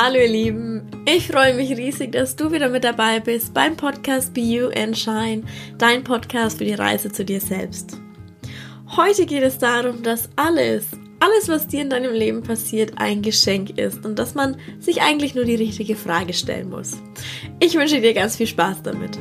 [0.00, 4.32] Hallo ihr Lieben, ich freue mich riesig, dass du wieder mit dabei bist beim Podcast
[4.32, 5.42] Be You and Shine,
[5.76, 7.98] dein Podcast für die Reise zu dir selbst.
[8.96, 10.86] Heute geht es darum, dass alles,
[11.18, 15.34] alles was dir in deinem Leben passiert, ein Geschenk ist und dass man sich eigentlich
[15.34, 16.96] nur die richtige Frage stellen muss.
[17.58, 19.18] Ich wünsche dir ganz viel Spaß damit.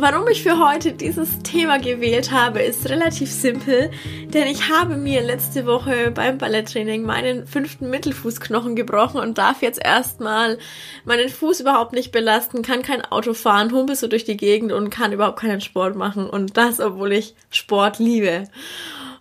[0.00, 3.90] Warum ich für heute dieses Thema gewählt habe, ist relativ simpel,
[4.32, 9.78] denn ich habe mir letzte Woche beim Balletttraining meinen fünften Mittelfußknochen gebrochen und darf jetzt
[9.84, 10.56] erstmal
[11.04, 14.88] meinen Fuß überhaupt nicht belasten, kann kein Auto fahren, humpel so durch die Gegend und
[14.88, 18.44] kann überhaupt keinen Sport machen und das, obwohl ich Sport liebe.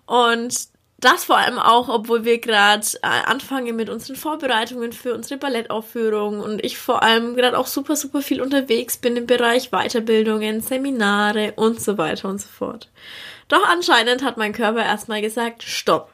[0.06, 0.70] Und
[1.00, 6.42] das vor allem auch, obwohl wir gerade äh, anfangen mit unseren Vorbereitungen für unsere Ballettaufführung
[6.42, 11.54] und ich vor allem gerade auch super, super viel unterwegs bin im Bereich Weiterbildungen, Seminare
[11.56, 12.90] und so weiter und so fort.
[13.48, 16.12] Doch anscheinend hat mein Körper erstmal gesagt, stopp.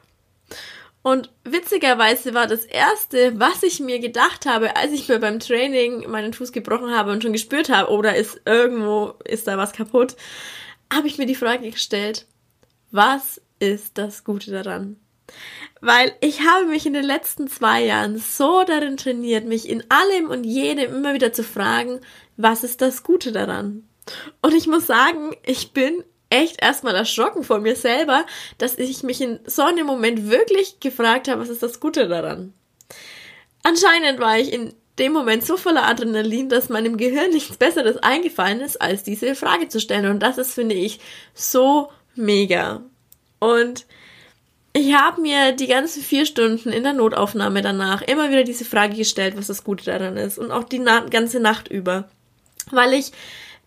[1.02, 6.09] Und witzigerweise war das erste, was ich mir gedacht habe, als ich mir beim Training
[6.09, 9.73] meinen Fuß gebrochen habe und schon gespürt habe, oder oh, ist irgendwo, ist da was
[9.73, 10.16] kaputt,
[10.92, 12.25] habe ich mir die Frage gestellt,
[12.89, 14.98] was ist das Gute daran.
[15.81, 20.30] Weil ich habe mich in den letzten zwei Jahren so darin trainiert, mich in allem
[20.30, 22.00] und jedem immer wieder zu fragen,
[22.38, 23.88] was ist das Gute daran?
[24.42, 28.26] Und ich muss sagen, ich bin echt erstmal erschrocken vor mir selber,
[28.58, 32.53] dass ich mich in so einem Moment wirklich gefragt habe, was ist das Gute daran?
[33.64, 38.61] Anscheinend war ich in dem Moment so voller Adrenalin, dass meinem Gehirn nichts Besseres eingefallen
[38.61, 40.09] ist, als diese Frage zu stellen.
[40.09, 41.00] Und das ist, finde ich,
[41.33, 42.83] so mega.
[43.45, 43.85] Und
[44.73, 48.95] ich habe mir die ganzen vier Stunden in der Notaufnahme danach immer wieder diese Frage
[48.95, 50.37] gestellt, was das Gute daran ist.
[50.37, 52.09] Und auch die Na ganze Nacht über.
[52.71, 53.11] Weil ich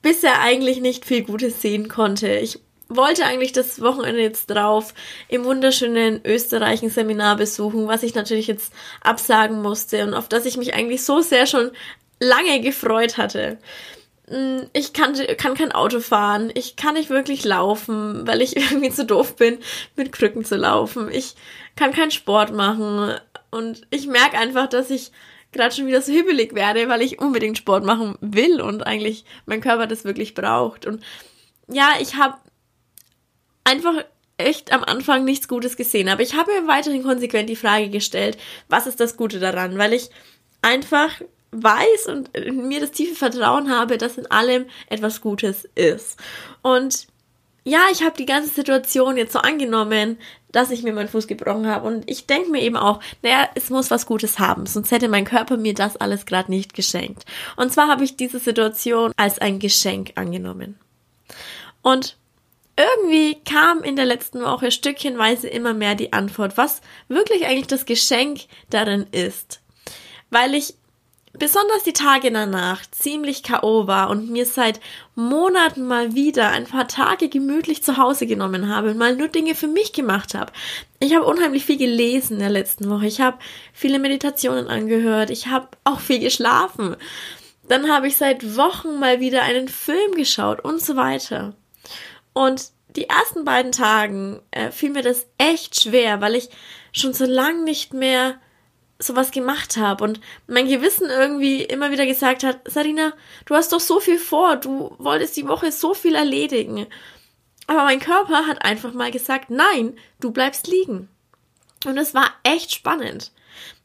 [0.02, 2.28] bisher eigentlich nicht viel Gutes sehen konnte.
[2.28, 4.94] Ich wollte eigentlich das Wochenende jetzt drauf
[5.28, 8.72] im wunderschönen Österreich ein Seminar besuchen, was ich natürlich jetzt
[9.03, 11.70] absagen musste und auf das ich mich eigentlich so sehr schon
[12.19, 13.58] lange gefreut hatte.
[14.31, 18.91] Mm, ich kann, kann kein Auto fahren, ich kann nicht wirklich laufen, weil ich irgendwie
[18.91, 19.59] zu doof bin,
[19.97, 21.11] mit Krücken zu laufen.
[21.11, 21.34] Ich
[21.77, 23.15] kann keinen Sport machen
[23.50, 25.12] und ich merke einfach, dass ich
[25.53, 29.61] gerade schon wieder so hibbelig werde, weil ich unbedingt Sport machen will und eigentlich mein
[29.61, 30.87] Körper das wirklich braucht.
[30.87, 31.03] Und
[31.69, 32.37] ja, ich habe
[33.65, 34.05] einfach
[34.37, 38.39] echt am Anfang nichts Gutes gesehen, aber ich habe mir weiterhin konsequent die Frage gestellt,
[38.69, 40.10] was ist das Gute daran, weil ich
[40.62, 41.10] einfach
[41.50, 46.19] weiß und mir das tiefe Vertrauen habe, dass in allem etwas Gutes ist.
[46.62, 47.06] Und
[47.64, 50.19] ja, ich habe die ganze Situation jetzt so angenommen,
[50.53, 51.86] dass ich mir meinen Fuß gebrochen habe.
[51.86, 55.26] Und ich denke mir eben auch, naja, es muss was Gutes haben, sonst hätte mein
[55.26, 57.25] Körper mir das alles gerade nicht geschenkt.
[57.56, 60.78] Und zwar habe ich diese Situation als ein Geschenk angenommen.
[61.82, 62.16] Und
[62.76, 67.86] irgendwie kam in der letzten Woche stückchenweise immer mehr die Antwort, was wirklich eigentlich das
[67.86, 69.60] Geschenk darin ist.
[70.30, 70.75] Weil ich
[71.38, 73.87] besonders die Tage danach ziemlich K.O.
[73.87, 74.81] war und mir seit
[75.15, 79.54] Monaten mal wieder ein paar Tage gemütlich zu Hause genommen habe und mal nur Dinge
[79.54, 80.53] für mich gemacht habe.
[81.00, 83.06] Ich habe unheimlich viel gelesen in der letzten Woche.
[83.06, 83.38] Ich habe
[83.72, 85.31] viele Meditationen angehört.
[85.31, 86.97] Ich habe auch viel geschlafen.
[87.69, 91.54] Dann habe ich seit Wochen mal wieder einen Film geschaut und so weiter.
[92.32, 96.48] Und die ersten beiden Tagen äh, fiel mir das echt schwer, weil ich
[96.93, 98.41] schon so lange nicht mehr
[98.98, 103.12] sowas gemacht habe und mein Gewissen irgendwie immer wieder gesagt hat, Sarina,
[103.47, 106.86] du hast doch so viel vor, du wolltest die Woche so viel erledigen.
[107.69, 111.09] Aber mein Körper hat einfach mal gesagt, nein, du bleibst liegen.
[111.86, 113.31] Und es war echt spannend.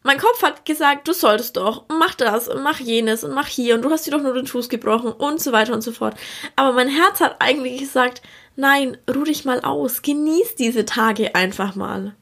[0.02, 3.76] Mein Kopf hat gesagt, du solltest doch, mach das und mach jenes und mach hier
[3.76, 6.16] und du hast dir doch nur den Fuß gebrochen und so weiter und so fort.
[6.56, 8.22] Aber mein Herz hat eigentlich gesagt,
[8.56, 12.16] nein, ruh dich mal aus, genieß diese Tage einfach mal.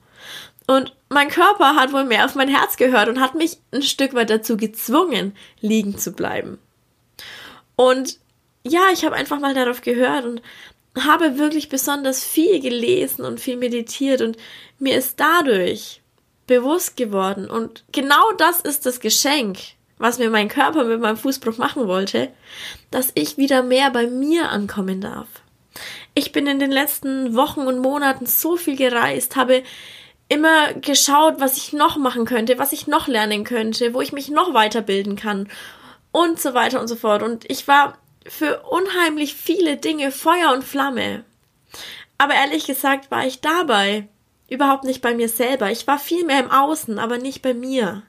[0.71, 4.13] Und mein Körper hat wohl mehr auf mein Herz gehört und hat mich ein Stück
[4.13, 6.59] weit dazu gezwungen, liegen zu bleiben.
[7.75, 8.19] Und
[8.63, 10.41] ja, ich habe einfach mal darauf gehört und
[10.97, 14.37] habe wirklich besonders viel gelesen und viel meditiert und
[14.79, 16.01] mir ist dadurch
[16.47, 19.57] bewusst geworden und genau das ist das Geschenk,
[19.97, 22.31] was mir mein Körper mit meinem Fußbruch machen wollte,
[22.91, 25.27] dass ich wieder mehr bei mir ankommen darf.
[26.13, 29.63] Ich bin in den letzten Wochen und Monaten so viel gereist, habe
[30.31, 34.29] immer geschaut, was ich noch machen könnte, was ich noch lernen könnte, wo ich mich
[34.29, 35.49] noch weiterbilden kann
[36.13, 37.21] und so weiter und so fort.
[37.21, 41.25] Und ich war für unheimlich viele Dinge Feuer und Flamme.
[42.17, 44.07] Aber ehrlich gesagt war ich dabei
[44.47, 45.69] überhaupt nicht bei mir selber.
[45.69, 48.03] Ich war viel mehr im Außen, aber nicht bei mir.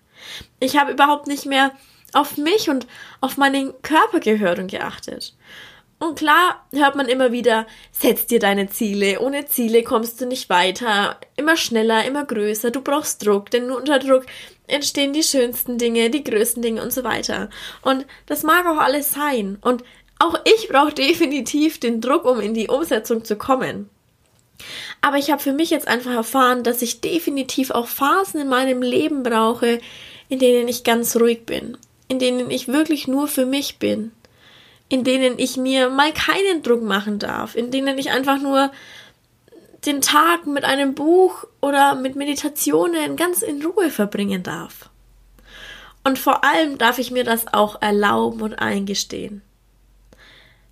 [0.60, 1.72] Ich habe überhaupt nicht mehr
[2.12, 2.86] auf mich und
[3.20, 5.34] auf meinen Körper gehört und geachtet.
[6.02, 9.20] Und klar hört man immer wieder, setz dir deine Ziele.
[9.20, 11.16] Ohne Ziele kommst du nicht weiter.
[11.36, 12.72] Immer schneller, immer größer.
[12.72, 14.26] Du brauchst Druck, denn nur unter Druck
[14.66, 17.50] entstehen die schönsten Dinge, die größten Dinge und so weiter.
[17.82, 19.58] Und das mag auch alles sein.
[19.60, 19.84] Und
[20.18, 23.88] auch ich brauche definitiv den Druck, um in die Umsetzung zu kommen.
[25.02, 28.82] Aber ich habe für mich jetzt einfach erfahren, dass ich definitiv auch Phasen in meinem
[28.82, 29.78] Leben brauche,
[30.28, 31.78] in denen ich ganz ruhig bin,
[32.08, 34.10] in denen ich wirklich nur für mich bin
[34.92, 38.70] in denen ich mir mal keinen Druck machen darf, in denen ich einfach nur
[39.86, 44.90] den Tag mit einem Buch oder mit Meditationen ganz in Ruhe verbringen darf.
[46.04, 49.40] Und vor allem darf ich mir das auch erlauben und eingestehen.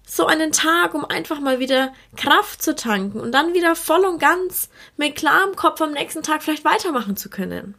[0.06, 4.18] So einen Tag, um einfach mal wieder Kraft zu tanken und dann wieder voll und
[4.18, 4.68] ganz
[4.98, 7.74] mit klarem Kopf am nächsten Tag vielleicht weitermachen zu können.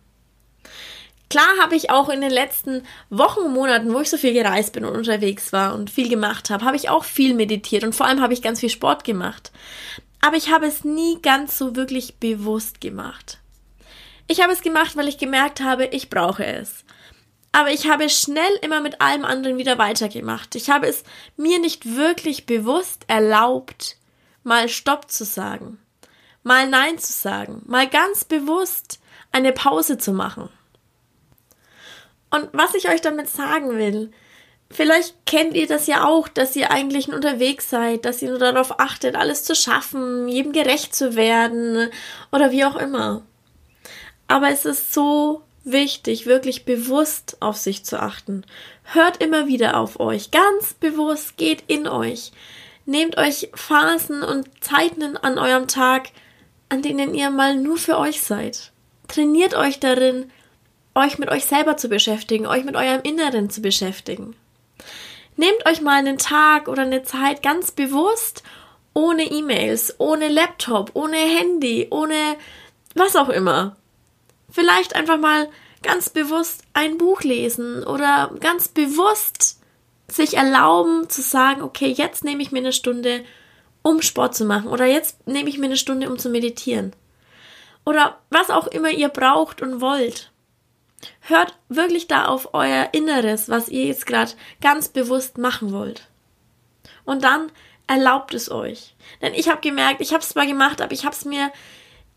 [1.32, 4.74] Klar habe ich auch in den letzten Wochen und Monaten, wo ich so viel gereist
[4.74, 8.06] bin und unterwegs war und viel gemacht habe, habe ich auch viel meditiert und vor
[8.06, 9.54] allem habe ich ganz viel Sport gemacht.
[10.20, 13.40] Aber ich habe es nie ganz so wirklich bewusst gemacht.
[14.28, 16.84] Ich habe es gemacht, weil ich gemerkt habe, ich brauche es.
[17.54, 20.56] Aber ich habe schnell immer mit allem anderen wieder weitergemacht.
[20.56, 21.06] Ich habe es
[21.38, 23.96] mir nicht wirklich bewusst erlaubt,
[24.44, 25.80] mal Stopp zu sagen,
[26.44, 29.00] mal Nein zu sagen, mal ganz bewusst
[29.32, 30.50] eine Pause zu machen.
[32.32, 34.12] Und was ich euch damit sagen will,
[34.72, 38.80] vielleicht kennt ihr das ja auch, dass ihr eigentlich unterwegs seid, dass ihr nur darauf
[38.80, 41.90] achtet, alles zu schaffen, jedem gerecht zu werden
[42.32, 43.22] oder wie auch immer.
[44.28, 48.46] Aber es ist so wichtig, wirklich bewusst auf sich zu achten.
[48.84, 52.32] Hört immer wieder auf euch, ganz bewusst, geht in euch.
[52.86, 56.10] Nehmt euch Phasen und Zeiten an eurem Tag,
[56.70, 58.72] an denen ihr mal nur für euch seid.
[59.08, 60.32] Trainiert euch darin,
[60.96, 64.36] euch mit euch selber zu beschäftigen, euch mit eurem Inneren zu beschäftigen.
[65.38, 68.44] Nehmt euch mal einen Tag oder eine Zeit ganz bewusst
[68.94, 72.36] ohne E-Mails, ohne Laptop, ohne Handy, ohne
[72.94, 73.78] was auch immer.
[74.50, 75.48] Vielleicht einfach mal
[75.82, 79.60] ganz bewusst ein Buch lesen oder ganz bewusst
[80.08, 83.24] sich erlauben zu sagen, okay, jetzt nehme ich mir eine Stunde,
[83.82, 86.94] um Sport zu machen oder jetzt nehme ich mir eine Stunde, um zu meditieren.
[87.86, 90.31] Oder was auch immer ihr braucht und wollt.
[91.22, 94.32] Hört wirklich da auf euer Inneres, was ihr jetzt gerade
[94.62, 96.08] ganz bewusst machen wollt.
[97.06, 97.52] Und dann
[97.88, 98.96] erlaubt es euch.
[99.22, 101.52] Denn ich habe gemerkt, ich habe es zwar gemacht, aber ich habe es mir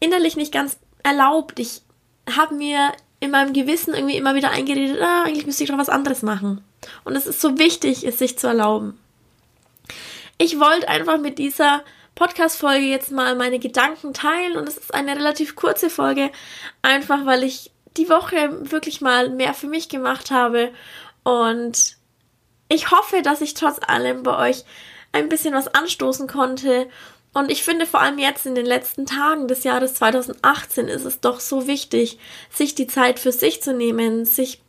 [0.00, 1.58] innerlich nicht ganz erlaubt.
[1.58, 1.82] Ich
[2.36, 5.88] habe mir in meinem Gewissen irgendwie immer wieder eingeredet, ah, eigentlich müsste ich doch was
[5.88, 6.62] anderes machen.
[7.04, 8.98] Und es ist so wichtig, es sich zu erlauben.
[10.36, 11.82] Ich wollte einfach mit dieser
[12.14, 16.30] Podcast-Folge jetzt mal meine Gedanken teilen und es ist eine relativ kurze Folge,
[16.82, 20.72] einfach weil ich die Woche wirklich mal mehr für mich gemacht habe.
[21.22, 21.96] Und
[22.68, 24.64] ich hoffe, dass ich trotz allem bei euch
[25.12, 26.88] ein bisschen was anstoßen konnte.
[27.32, 31.20] Und ich finde vor allem jetzt in den letzten Tagen des Jahres 2018 ist es
[31.20, 32.18] doch so wichtig,
[32.50, 34.63] sich die Zeit für sich zu nehmen, sich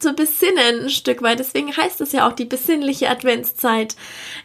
[0.00, 1.38] zu besinnen ein Stück weit.
[1.38, 3.94] Deswegen heißt es ja auch die besinnliche Adventszeit.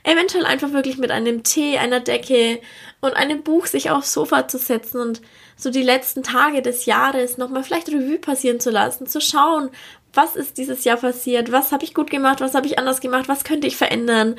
[0.04, 2.60] Eventuell einfach wirklich mit einem Tee, einer Decke
[3.02, 5.22] und einem Buch sich aufs Sofa zu setzen und
[5.57, 9.69] so die letzten Tage des Jahres nochmal vielleicht Revue passieren zu lassen, zu schauen,
[10.13, 13.28] was ist dieses Jahr passiert, was habe ich gut gemacht, was habe ich anders gemacht,
[13.28, 14.35] was könnte ich verändern.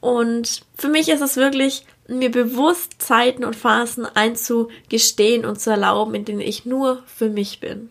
[0.00, 6.14] Und für mich ist es wirklich, mir bewusst Zeiten und Phasen einzugestehen und zu erlauben,
[6.14, 7.90] in denen ich nur für mich bin.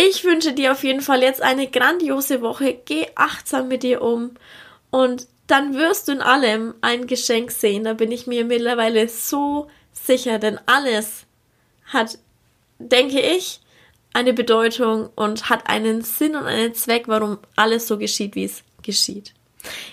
[0.00, 2.78] Ich wünsche dir auf jeden Fall jetzt eine grandiose Woche.
[2.84, 4.30] Geh achtsam mit dir um
[4.90, 7.84] und dann wirst du in allem ein Geschenk sehen.
[7.84, 11.26] Da bin ich mir mittlerweile so sicher, denn alles
[11.86, 12.18] hat,
[12.78, 13.60] denke ich,
[14.12, 18.62] eine Bedeutung und hat einen Sinn und einen Zweck, warum alles so geschieht, wie es
[18.82, 19.34] geschieht.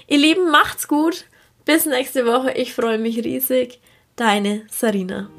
[0.07, 1.25] Ihr Lieben, macht's gut.
[1.65, 2.51] Bis nächste Woche.
[2.51, 3.79] Ich freue mich riesig.
[4.15, 5.29] Deine Sarina.